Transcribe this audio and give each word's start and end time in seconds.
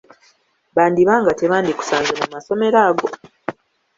Bandiba 0.75 1.13
nga 1.21 1.31
tebandikusanze 1.39 2.11
mu 2.19 2.25
masomero 2.33 2.77
ago. 2.87 3.07